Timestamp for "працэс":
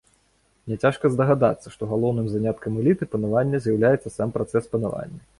4.39-4.71